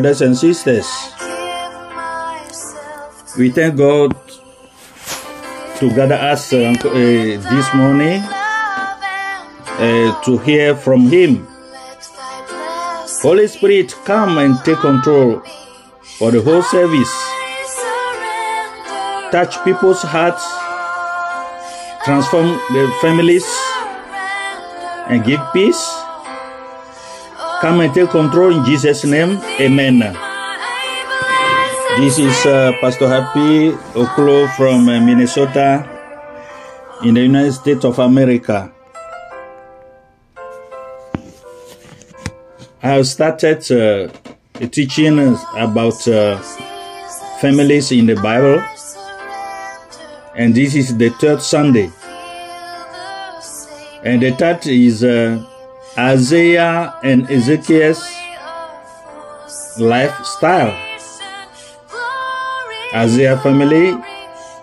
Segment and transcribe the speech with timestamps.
[0.00, 0.86] brothers and sisters.
[3.36, 4.16] We thank God
[5.76, 6.92] to gather us uh, uh,
[7.52, 8.22] this morning
[9.76, 11.46] uh, to hear from Him.
[13.20, 15.42] Holy Spirit, come and take control
[16.16, 17.12] for the whole service.
[19.30, 20.40] Touch people's hearts,
[22.06, 23.44] transform their families,
[25.12, 25.99] and give peace.
[27.60, 29.36] Come and take control in Jesus' name.
[29.60, 29.98] Amen.
[31.98, 35.84] This is uh, Pastor Happy Oklo from uh, Minnesota
[37.04, 38.72] in the United States of America.
[42.82, 44.08] I have started uh,
[44.68, 45.18] teaching
[45.54, 46.38] about uh,
[47.42, 48.64] families in the Bible,
[50.34, 51.90] and this is the third Sunday.
[54.02, 55.44] And the third is uh,
[56.00, 58.00] Isaiah and Ezekiel's
[59.76, 60.72] lifestyle.
[62.94, 63.92] Isaiah family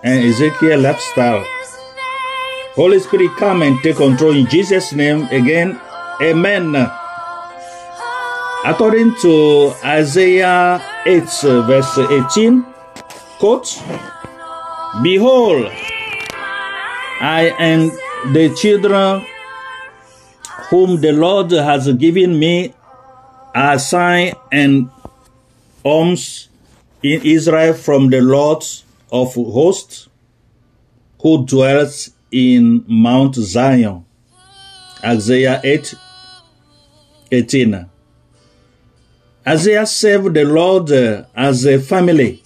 [0.01, 1.45] and Ezekiel lifestyle.
[2.73, 5.79] Holy Spirit, come and take control in Jesus' name again.
[6.21, 6.73] Amen.
[8.65, 11.21] According to Isaiah 8,
[11.69, 11.99] verse
[12.33, 12.65] 18,
[13.37, 13.77] quote,
[15.03, 15.69] Behold,
[17.21, 17.91] I am
[18.33, 19.21] the children
[20.69, 22.73] whom the Lord has given me
[23.55, 24.89] a sign and
[25.83, 26.49] alms
[27.01, 28.63] in Israel from the Lord
[29.11, 30.09] of hosts
[31.21, 34.05] who dwells in Mount Zion.
[35.03, 35.93] Isaiah 8
[37.31, 37.89] 18.
[39.47, 42.43] Isaiah served the Lord uh, as a family.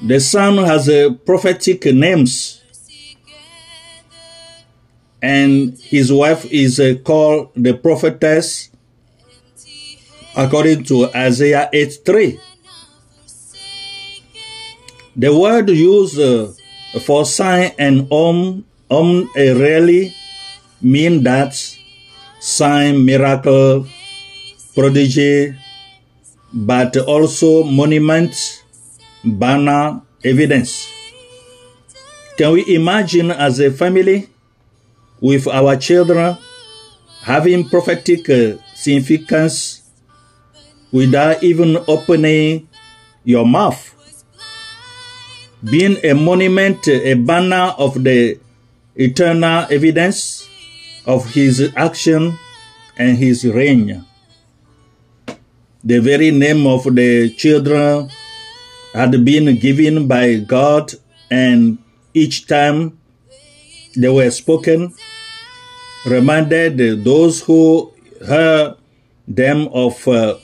[0.00, 2.57] The son has a prophetic names
[5.20, 8.70] and his wife is uh, called the prophetess
[10.36, 12.40] according to Isaiah 8 3.
[15.16, 16.52] The word used uh,
[17.00, 20.14] for sign and om, om really
[20.80, 21.54] mean that
[22.38, 23.86] sign, miracle,
[24.74, 25.56] prodigy,
[26.52, 28.62] but also monument,
[29.24, 30.88] banner, evidence.
[32.36, 34.28] Can we imagine as a family
[35.20, 36.36] with our children
[37.22, 39.82] having prophetic uh, significance
[40.92, 42.68] without even opening
[43.24, 43.94] your mouth?
[45.62, 48.38] Being a monument, a banner of the
[48.94, 50.48] eternal evidence
[51.04, 52.38] of his action
[52.96, 54.04] and his reign.
[55.82, 58.10] The very name of the children
[58.92, 60.92] had been given by God,
[61.30, 61.78] and
[62.14, 62.98] each time
[63.96, 64.94] they were spoken,
[66.08, 67.92] reminded those who
[68.26, 68.76] heard
[69.26, 70.36] them of uh,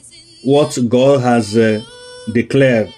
[0.45, 1.83] what God has uh,
[2.33, 2.93] declared.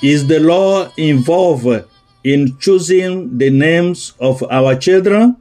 [0.00, 1.84] Is the law involved
[2.22, 5.36] in choosing the names of our children?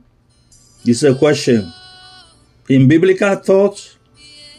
[0.83, 1.71] This is a question.
[2.69, 3.97] In biblical thought,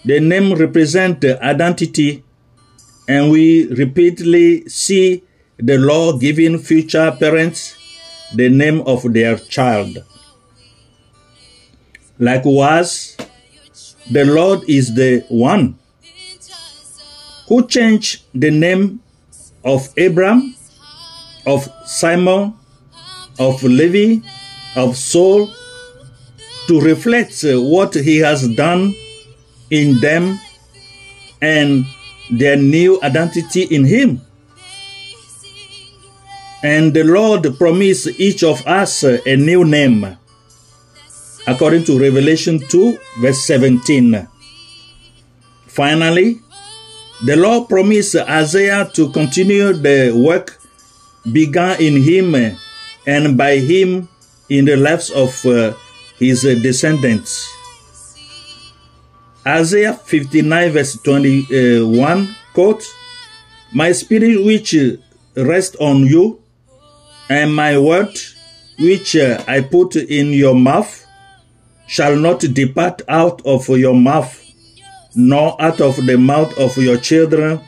[0.05, 2.23] the name represents identity,
[3.08, 5.25] and we repeatedly see
[5.58, 7.76] the law giving future parents
[8.35, 9.99] the name of their child.
[12.19, 13.17] Likewise,
[14.11, 15.79] the Lord is the one
[17.47, 19.00] who changed the name
[19.65, 20.55] of Abram,
[21.47, 22.55] of Simon,
[23.38, 24.26] of Levi,
[24.76, 25.49] of Saul
[26.67, 28.94] to reflect uh, what he has done
[29.70, 30.38] in them
[31.41, 31.87] and
[32.31, 34.20] their new identity in him.
[36.62, 40.18] And the Lord promised each of us a new name
[41.49, 44.29] according to Revelation 2, verse 17.
[45.67, 46.41] Finally,
[47.25, 50.61] the Lord promised Isaiah to continue the work
[51.33, 52.37] begun in him
[53.06, 54.09] and by him
[54.50, 55.73] in the lives of uh,
[56.19, 57.49] his descendants.
[59.47, 62.85] Isaiah 59, verse 21, quote,
[63.73, 64.77] My spirit which
[65.35, 66.43] rests on you,
[67.31, 68.12] and my word
[68.79, 71.07] which I put in your mouth,
[71.88, 74.44] shall not depart out of your mouth,
[75.17, 77.61] nor out of the mouth of your children,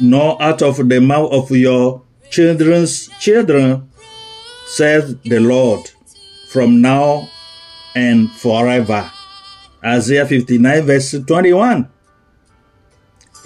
[0.00, 3.88] nor out of the mouth of your children's children,
[4.66, 5.88] says the Lord,
[6.48, 7.30] from now
[7.94, 9.10] and forever.
[9.82, 11.88] Isaiah 59, verse 21.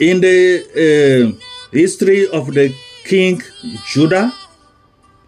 [0.01, 3.43] In the uh, history of the king
[3.87, 4.33] Judah,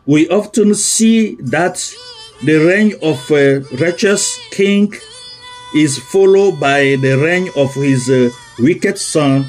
[0.07, 1.95] we often see that
[2.45, 4.93] the reign of a righteous king
[5.75, 9.47] is followed by the reign of his uh, wicked son,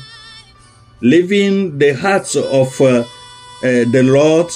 [1.01, 3.03] leaving the hearts of uh, uh,
[3.61, 4.51] the Lord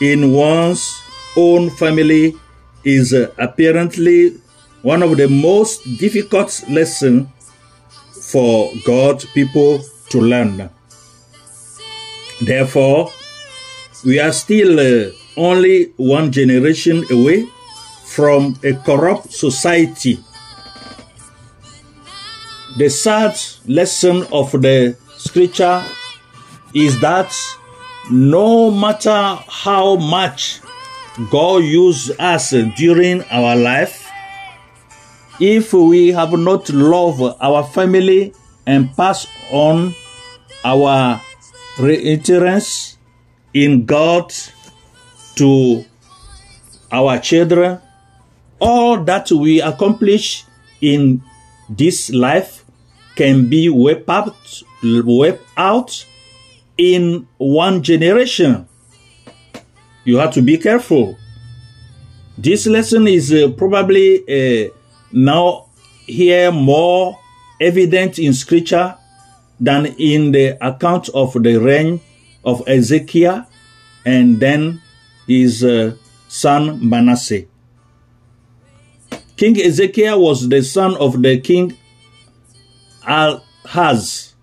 [0.00, 1.00] in one's
[1.36, 2.34] own family
[2.84, 4.40] is uh, apparently
[4.82, 7.28] one of the most difficult lessons
[8.30, 10.70] for God's people to learn.
[12.42, 13.12] Therefore,
[14.04, 17.46] we are still uh, only one generation away
[18.10, 20.18] from a corrupt society.
[22.76, 25.84] The sad lesson of the scripture
[26.74, 27.32] is that
[28.10, 30.60] no matter how much
[31.30, 34.10] God used us during our life,
[35.38, 38.34] if we have not loved our family
[38.66, 39.94] and passed on
[40.64, 41.20] our
[41.76, 42.96] reiterance
[43.54, 44.32] in God
[45.36, 45.84] to
[46.90, 47.80] our children,
[48.60, 50.44] all that we accomplish
[50.80, 51.22] in
[51.68, 52.64] this life
[53.16, 56.06] can be wiped out, wiped out
[56.76, 58.66] in one generation.
[60.04, 61.18] You have to be careful.
[62.38, 64.70] This lesson is uh, probably uh,
[65.12, 65.66] now
[66.06, 67.18] here more
[67.60, 68.96] evident in scripture
[69.60, 72.00] than in the account of the reign
[72.44, 73.46] of Ezekiel
[74.06, 74.80] and then
[75.26, 75.94] his uh,
[76.28, 77.44] son Manasseh.
[79.40, 81.74] King Ezekiel was the son of the king
[83.02, 84.34] Ahaz,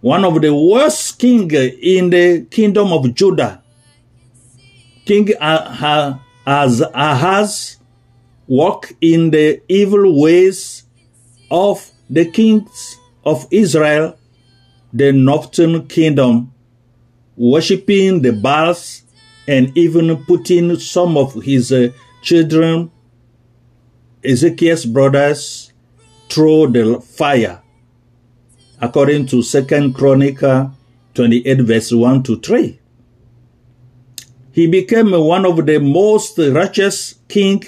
[0.00, 3.60] one of the worst king in the kingdom of Judah.
[5.04, 7.78] King Ahaz Ahaz
[8.46, 10.84] walked in the evil ways
[11.50, 14.16] of the kings of Israel,
[14.92, 16.54] the northern kingdom,
[17.36, 19.02] worshipping the Baals
[19.48, 21.88] and even putting some of his uh,
[22.22, 22.92] children,
[24.24, 25.72] Ezekiel's brothers,
[26.28, 27.62] through the fire,
[28.80, 30.72] according to Second Chronicle
[31.14, 32.80] 28 verse 1 to 3.
[34.52, 37.64] He became one of the most righteous king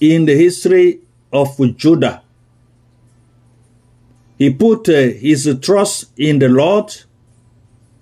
[0.00, 1.00] in the history
[1.32, 2.22] of Judah.
[4.38, 6.94] He put uh, his trust in the Lord,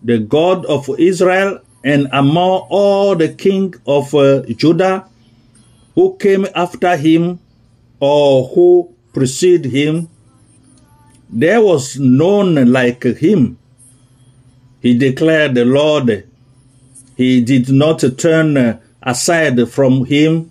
[0.03, 5.07] the God of Israel, and among all the king of uh, Judah
[5.95, 7.41] who came after him
[8.01, 10.09] or who preceded him,
[11.29, 13.59] there was none like him.
[14.81, 16.27] He declared the Lord.
[17.17, 20.51] He did not turn aside from him,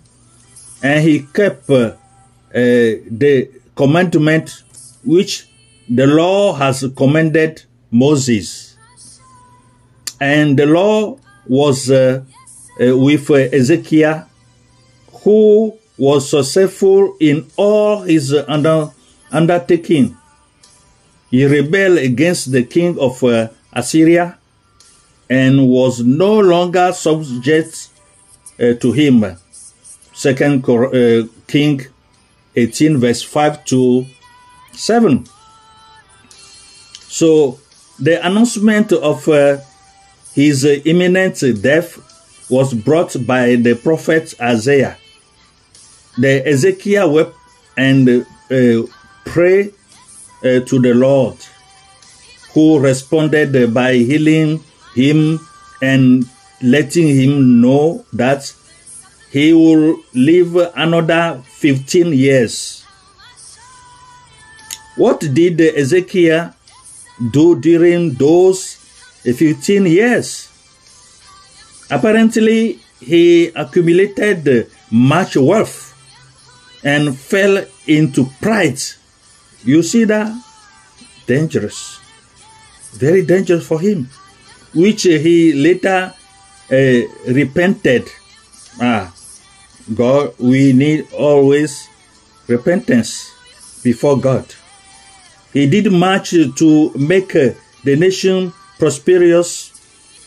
[0.82, 1.96] and he kept uh,
[2.52, 4.62] the commandment
[5.04, 5.46] which
[5.88, 8.76] the law has commanded Moses.
[10.20, 12.22] And the law was uh,
[12.80, 14.26] uh, with Ezekiel,
[15.24, 18.90] who was successful in all his under,
[19.30, 20.16] undertaking.
[21.30, 24.38] He rebelled against the king of uh, Assyria
[25.28, 27.90] and was no longer subject
[28.58, 29.36] uh, to him.
[30.14, 31.82] Second uh, King
[32.56, 34.06] 18 verse 5 to
[34.72, 35.26] 7.
[37.08, 37.60] So
[37.98, 39.58] the announcement of uh,
[40.32, 41.98] his imminent death
[42.48, 44.96] was brought by the prophet Isaiah.
[46.20, 47.34] The Ezekiel wept
[47.76, 48.82] and uh,
[49.24, 49.72] prayed
[50.44, 51.36] uh, to the Lord,
[52.52, 54.62] who responded by healing
[54.94, 55.40] him
[55.80, 56.28] and
[56.62, 58.52] letting him know that
[59.30, 62.84] he will live another 15 years.
[64.96, 66.52] What did Ezekiel
[67.30, 68.76] do during those
[69.24, 70.48] 15 years.
[71.90, 75.89] Apparently, he accumulated much wealth
[76.84, 78.80] and fell into pride.
[79.64, 80.32] You see that?
[81.26, 82.00] Dangerous.
[82.92, 84.08] Very dangerous for him,
[84.74, 86.12] which he later
[86.70, 88.08] uh, repented.
[88.80, 89.12] Ah,
[89.94, 91.88] God, we need always
[92.46, 93.30] repentance
[93.82, 94.46] before God.
[95.52, 97.50] He did much to make uh,
[97.84, 99.70] the nation prosperous,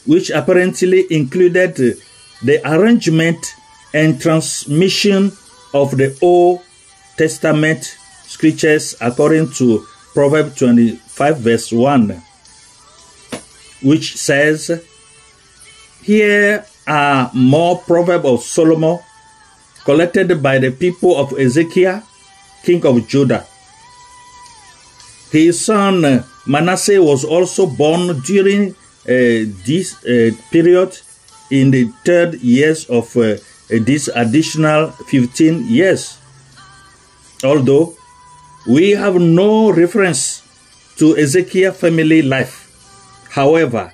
[0.05, 1.95] which apparently included uh,
[2.43, 3.55] the arrangement
[3.93, 5.31] and transmission
[5.73, 6.61] of the Old
[7.17, 12.21] Testament scriptures according to Proverbs 25, verse 1,
[13.81, 14.83] which says,
[16.01, 18.99] Here are more Proverbs of Solomon
[19.83, 22.03] collected by the people of Ezekiel,
[22.63, 23.45] king of Judah.
[25.31, 28.75] His son Manasseh was also born during uh,
[29.65, 30.97] this uh, period
[31.49, 33.37] in the third years of uh,
[33.70, 36.17] this additional 15 years.
[37.43, 37.96] Although
[38.67, 40.41] we have no reference
[40.98, 42.70] to Ezekiel family life.
[43.32, 43.93] However,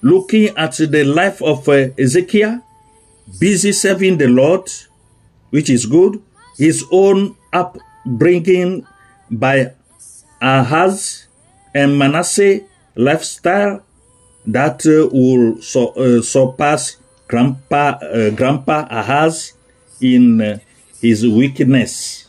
[0.00, 2.62] looking at the life of uh, Ezekiel,
[3.40, 4.70] busy serving the Lord,
[5.50, 6.22] which is good,
[6.56, 8.86] his own upbringing
[9.30, 9.72] by
[10.40, 11.26] Ahaz
[11.74, 12.60] and Manasseh
[12.94, 13.82] lifestyle
[14.46, 16.96] that uh, will uh, surpass
[17.28, 19.52] Grandpa, uh, Grandpa Ahaz
[20.00, 20.58] in uh,
[21.00, 22.26] his wickedness.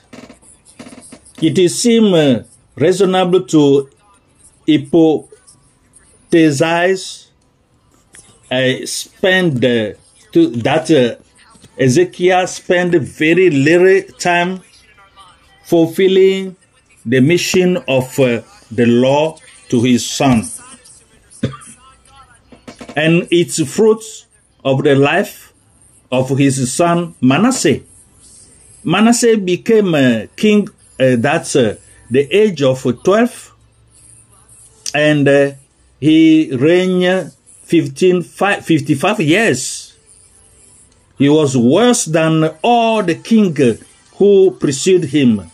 [1.42, 2.44] It is seem uh,
[2.76, 3.90] reasonable to
[4.68, 7.28] hypothesize
[8.50, 9.94] uh, spend uh,
[10.32, 11.16] to, that uh,
[11.78, 14.62] Ezekiel spent very little time
[15.64, 16.56] fulfilling
[17.06, 19.38] the mission of the law
[19.70, 20.44] to his son.
[22.98, 24.26] and its fruits
[24.70, 25.54] of the life
[26.12, 27.80] of his son Manasseh.
[28.84, 30.68] Manasseh became a king
[31.00, 31.76] uh, at uh,
[32.12, 33.56] the age of 12
[34.94, 35.52] and uh,
[36.00, 37.32] he reigned
[37.64, 39.96] 15, 55 years.
[41.18, 43.56] He was worse than all the king
[44.16, 45.50] who preceded him.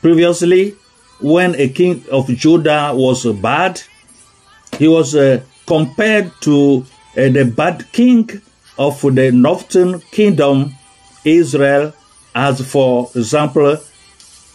[0.00, 0.74] Previously,
[1.20, 3.82] when a king of Judah was bad,
[4.78, 6.84] he was uh, compared to
[7.16, 8.42] uh, the bad king
[8.78, 10.74] of the northern kingdom,
[11.24, 11.92] Israel,
[12.34, 13.78] as for example,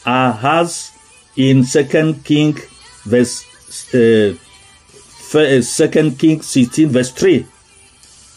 [0.06, 0.92] Ahaz
[1.36, 2.58] in Second King
[3.04, 3.46] verse
[3.94, 4.36] uh,
[5.34, 7.46] uh, Second King 16 verse 3.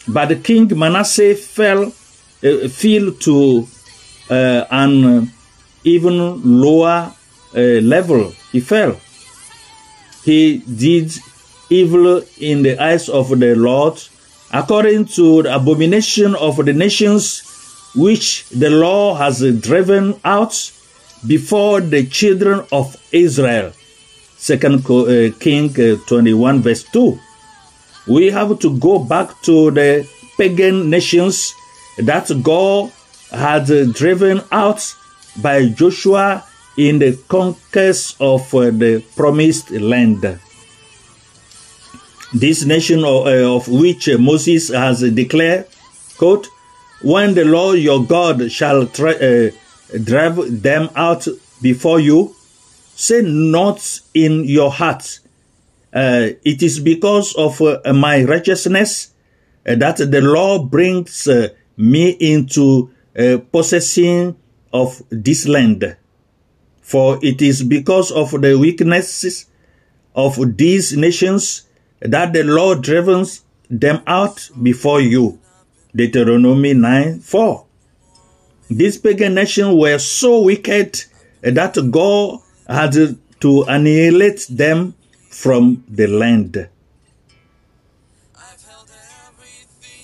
[0.07, 3.67] But the King Manasseh fell uh, fell to
[4.29, 5.31] uh, an
[5.83, 7.13] even lower
[7.55, 8.33] uh, level.
[8.51, 8.99] He fell.
[10.23, 11.13] He did
[11.69, 14.01] evil in the eyes of the Lord,
[14.55, 17.43] according to the abomination of the nations
[17.93, 20.55] which the law has driven out
[21.27, 23.73] before the children of Israel.
[24.37, 27.19] Second uh, King uh, 21 verse 2.
[28.07, 30.07] We have to go back to the
[30.37, 31.53] pagan nations
[31.97, 32.91] that God
[33.31, 34.79] had driven out
[35.41, 36.45] by Joshua
[36.77, 40.39] in the conquest of uh, the promised land.
[42.35, 45.67] This nation of, uh, of which Moses has declared,
[46.17, 46.49] quote,
[47.01, 49.51] when the Lord your God shall uh,
[50.03, 51.27] drive them out
[51.61, 52.35] before you,
[52.93, 55.19] say not in your heart,
[55.93, 57.61] uh, it is because of
[57.95, 59.13] my righteousness
[59.63, 61.29] that the Lord brings
[61.77, 62.91] me into
[63.53, 64.35] possessing
[64.73, 65.95] of this land.
[66.81, 69.45] For it is because of the weaknesses
[70.13, 71.64] of these nations
[72.07, 75.39] that the Lord drives them out before you.
[75.95, 77.65] Deuteronomy 9 4.
[78.69, 81.03] These pagan nations were so wicked
[81.41, 84.95] that God had to annihilate them
[85.29, 86.69] from the land.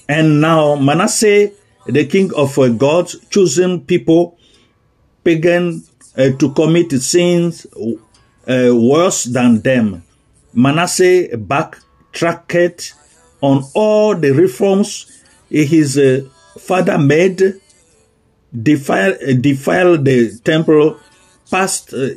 [0.08, 1.52] And now Manasseh,
[1.86, 4.38] the king of God's chosen people,
[5.24, 5.84] pagan
[6.18, 10.04] uh, to commit sins uh, worse than them.
[10.54, 11.38] Manasseh
[12.12, 12.94] backtracked
[13.42, 16.22] on all the reforms his uh,
[16.58, 17.60] father made,
[18.54, 20.98] defiled, defiled the temple,
[21.50, 22.10] passed uh,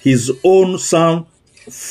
[0.00, 1.26] his own son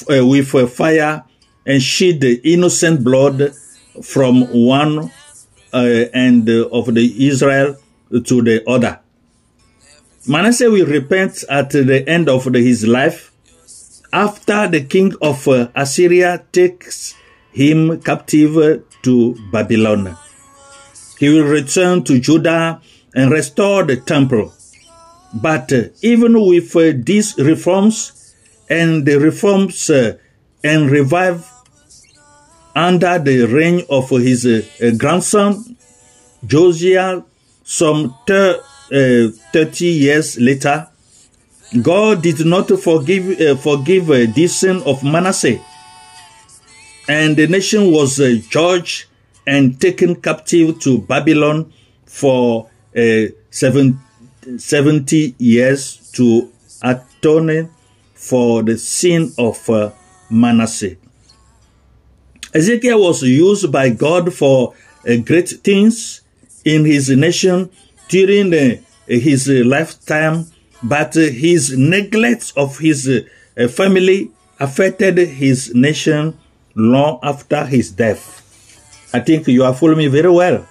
[0.10, 1.24] uh, with fire,
[1.66, 3.54] and shed the innocent blood
[4.02, 5.12] from one
[5.74, 7.78] uh, end of the Israel
[8.12, 9.00] to the other.
[10.28, 13.32] Manasseh will repent at the end of his life
[14.12, 17.16] after the king of uh, Assyria takes
[17.54, 20.18] him captive to Babylon.
[21.20, 22.82] He will return to Judah
[23.16, 24.54] and restore the temple.
[25.34, 28.36] But even with these reforms
[28.70, 30.18] and the reforms uh,
[30.64, 31.50] and revive
[32.76, 35.78] under the reign of his uh, grandson
[36.46, 37.22] Josiah,
[37.64, 38.54] some uh,
[38.90, 40.88] 30 years later,
[41.82, 45.60] God did not forgive forgive the sin of Manasseh,
[47.08, 49.06] and the nation was uh, judged
[49.46, 51.74] and taken captive to Babylon
[52.06, 54.00] for uh, seven,
[54.58, 57.70] 70 years to atone
[58.14, 59.92] for the sin of uh,
[60.30, 60.96] Manasseh.
[62.54, 64.74] Ezekiel was used by God for
[65.08, 66.22] uh, great things
[66.64, 67.70] in his nation
[68.08, 70.46] during the, his lifetime
[70.84, 74.30] but his neglect of his uh, family
[74.60, 76.38] affected his nation
[76.76, 78.40] long after his death.
[79.14, 80.68] I think you are following me very well.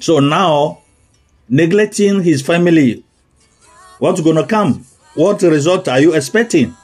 [0.00, 0.82] So now
[1.48, 3.04] neglecting his family,
[3.98, 4.84] what's going to come?
[5.14, 6.76] What result are you expecting?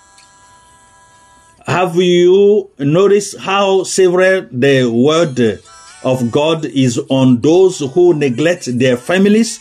[1.66, 5.60] Have you noticed how severe the word
[6.02, 9.60] of God is on those who neglect their families?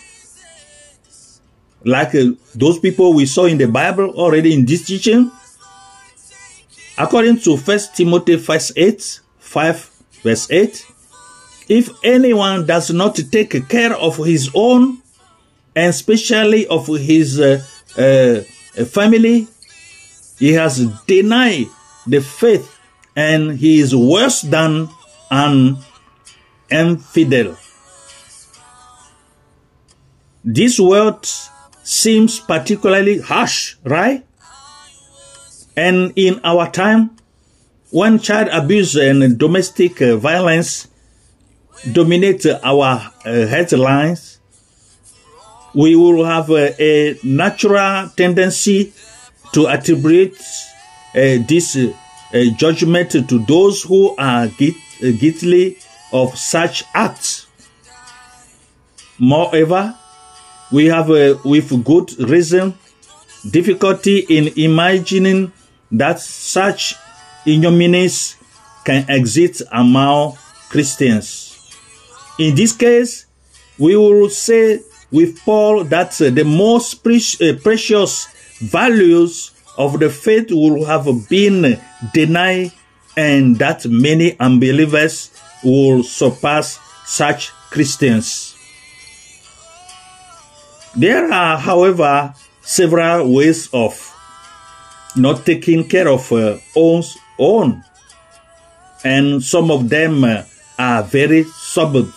[1.85, 5.31] Like uh, those people we saw in the Bible already in this teaching.
[6.97, 9.89] According to 1 Timothy 5 8, 5
[10.23, 10.85] verse 8,
[11.69, 15.01] if anyone does not take care of his own
[15.75, 17.63] and especially of his uh,
[17.97, 18.41] uh,
[18.85, 19.47] family,
[20.37, 21.67] he has denied
[22.05, 22.77] the faith
[23.15, 24.89] and he is worse than
[25.31, 25.77] an
[26.69, 27.57] infidel.
[30.43, 31.25] This word
[31.83, 34.25] seems particularly harsh, right?
[35.75, 37.17] And in our time,
[37.89, 40.87] when child abuse and domestic violence
[41.91, 44.39] dominate our uh, headlines,
[45.73, 48.93] we will have a, a natural tendency
[49.53, 50.37] to attribute
[51.15, 51.91] uh, this uh,
[52.57, 55.77] judgment to those who are guilty
[56.11, 57.47] of such acts.
[59.19, 59.97] Moreover,
[60.71, 62.73] we have, uh, with good reason,
[63.49, 65.51] difficulty in imagining
[65.93, 66.95] that such
[67.45, 68.35] ignominies
[68.83, 70.37] can exist among
[70.69, 71.57] Christians.
[72.39, 73.25] In this case,
[73.77, 78.27] we will say with Paul that uh, the most pre- uh, precious
[78.59, 81.79] values of the faith will have been
[82.13, 82.71] denied
[83.15, 85.29] and that many unbelievers
[85.63, 88.55] will surpass such Christians.
[90.95, 94.12] There are, however, several ways of
[95.15, 97.83] not taking care of uh, one's own,
[99.03, 100.43] and some of them uh,
[100.77, 102.07] are very subtle.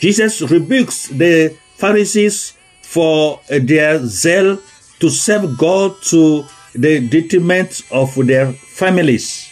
[0.00, 4.58] Jesus rebukes the Pharisees for uh, their zeal
[5.00, 9.48] to serve God to the detriment of their families.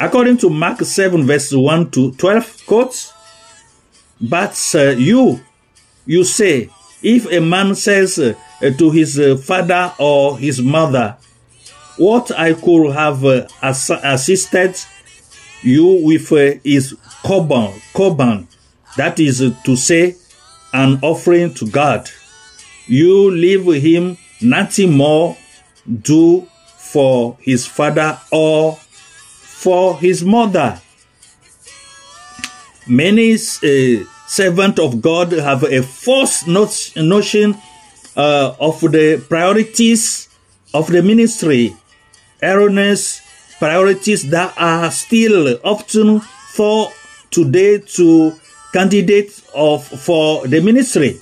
[0.00, 3.12] According to Mark 7, verse 1 to 12, quotes,
[4.20, 5.40] But uh, you,
[6.04, 6.68] you say,
[7.02, 8.18] if a man says
[8.72, 11.16] to his uh, father or his mother,
[11.96, 14.76] What I could have uh, ass- assisted
[15.62, 18.46] you with uh, is korban, korban,
[18.96, 20.16] that is to say,
[20.72, 22.10] an offering to God.
[22.86, 25.36] You leave him nothing more
[25.86, 30.80] do for his father or for his mother.
[32.88, 37.56] Many uh, servants of God have a false notion
[38.16, 40.28] uh, of the priorities
[40.72, 41.74] of the ministry,
[42.42, 43.20] erroneous
[43.58, 46.90] priorities that are still often for
[47.30, 48.32] today to
[48.72, 51.20] candidates of for the ministry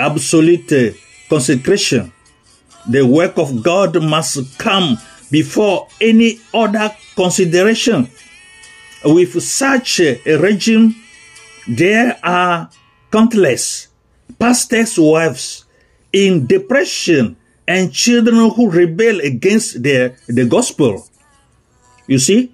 [0.00, 0.96] absolute
[1.28, 2.12] consecration.
[2.88, 4.98] The work of God must come
[5.30, 8.08] before any other consideration.
[9.04, 10.96] With such a regime,
[11.68, 12.70] there are
[13.12, 13.88] countless
[14.38, 15.64] pastors' wives
[16.12, 21.06] in depression and children who rebel against the, the gospel.
[22.06, 22.52] You see,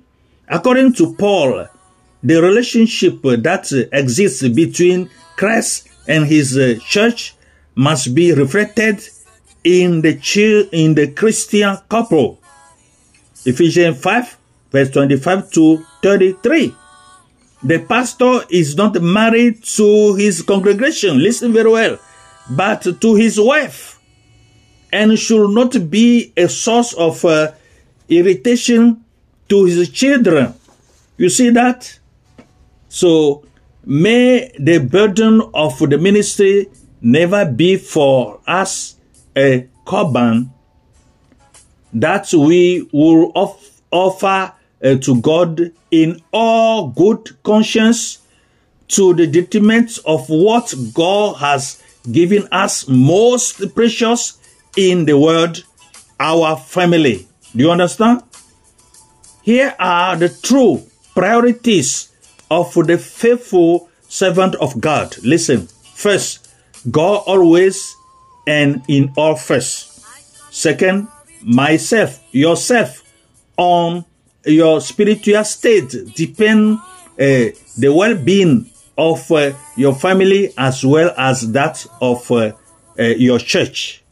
[0.49, 1.66] according to Paul,
[2.23, 7.35] the relationship that exists between Christ and his uh, church
[7.75, 9.01] must be reflected
[9.64, 12.40] in the in the Christian couple.
[13.45, 14.38] Ephesians 5
[14.71, 16.75] verse 25 to 33.
[17.62, 21.99] The pastor is not married to his congregation, listen very well,
[22.51, 23.99] but to his wife,
[24.93, 27.53] and should not be a source of uh,
[28.09, 29.05] irritation
[29.49, 30.55] to his children.
[31.17, 31.99] You see that?
[32.89, 33.45] So,
[33.85, 36.69] may the burden of the ministry
[37.01, 38.97] never be for us
[39.37, 40.51] a korban
[41.93, 48.19] that we will off- offer uh, to God in all good conscience
[48.89, 54.38] to the detriment of what God has given us most precious
[54.77, 55.64] in the world,
[56.21, 57.27] our family.
[57.55, 58.23] Do you understand?
[59.42, 60.83] Here are the true
[61.14, 62.11] priorities
[62.51, 65.16] of the faithful servant of God.
[65.23, 66.49] Listen, first,
[66.90, 67.95] God always
[68.47, 70.01] and in all first.
[70.53, 71.09] Second,
[71.42, 73.03] myself, yourself,
[73.57, 74.05] on
[74.45, 81.87] your spiritual state depend uh, the well-being of uh, your family as well as that
[82.01, 82.53] of uh,
[82.99, 84.03] uh your church.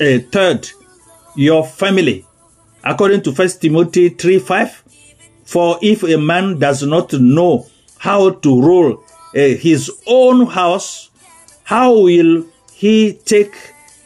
[0.00, 0.68] Uh, third,
[1.36, 2.26] your family.
[2.82, 4.84] According to First Timothy 3 5,
[5.44, 7.66] for if a man does not know
[7.98, 9.04] how to rule
[9.34, 11.10] uh, his own house,
[11.64, 13.54] how will he take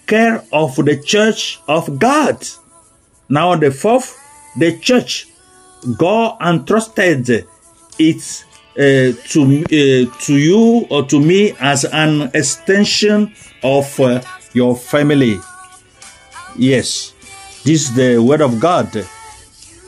[0.06, 2.46] care of the church of God?
[3.28, 4.18] Now, the fourth,
[4.56, 5.28] the church,
[5.96, 7.46] God entrusted
[7.98, 8.44] it
[8.76, 13.32] uh, to uh, to you or to me as an extension
[13.62, 14.20] of uh,
[14.52, 15.38] your family.
[16.56, 17.14] Yes,
[17.64, 18.92] this is the word of God.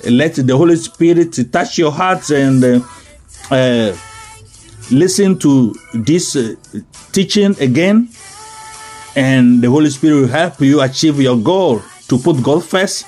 [0.05, 2.81] Let the Holy Spirit touch your hearts and uh,
[3.51, 3.97] uh,
[4.91, 6.37] listen to this
[7.13, 8.09] teaching again,
[9.17, 13.05] and the Holy Spirit will help you achieve your goal to put God first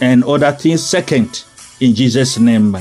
[0.00, 1.44] and other things second.
[1.78, 2.76] In Jesus' name.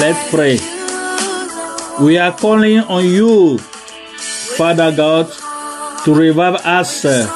[0.00, 0.58] Let's pray.
[2.00, 3.58] We are calling on you,
[4.56, 5.30] Father God,
[6.04, 7.28] to revive us uh,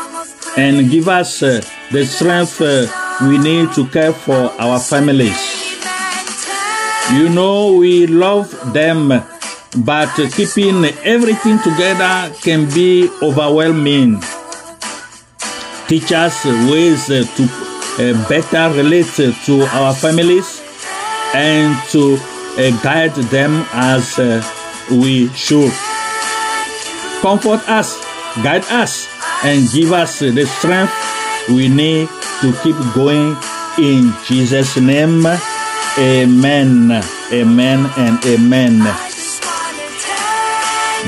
[0.56, 1.60] and give us uh,
[1.92, 2.86] the strength uh,
[3.28, 5.36] we need to care for our families.
[7.12, 9.08] You know we love them,
[9.84, 14.22] but keeping everything together can be overwhelming.
[15.88, 17.22] Teach us ways to
[18.00, 19.06] uh, better relate
[19.44, 20.62] to our families
[21.34, 22.16] and to
[22.56, 24.42] uh, guide them as uh,
[24.90, 25.72] we should.
[27.20, 28.00] Comfort us,
[28.42, 29.08] guide us,
[29.44, 30.92] and give us the strength
[31.48, 32.08] we need
[32.40, 33.36] to keep going
[33.78, 35.26] in Jesus' name.
[35.98, 37.02] Amen.
[37.32, 39.03] Amen and amen.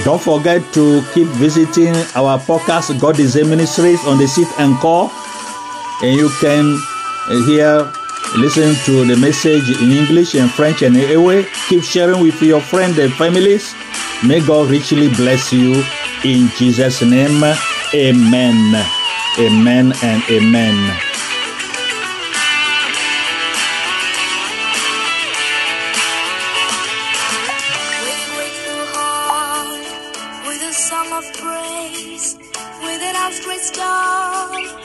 [0.04, 4.76] Don't forget to keep visiting our podcast, God is a Ministries, on the seat and
[4.78, 5.11] call.
[6.02, 6.78] And you can
[7.28, 7.92] uh, hear,
[8.37, 11.46] listen to the message in English and French and anyway.
[11.68, 13.74] Keep sharing with your friends and families.
[14.24, 15.82] May God richly bless you
[16.24, 17.42] in Jesus' name.
[17.94, 18.85] Amen.
[19.38, 21.06] Amen and amen.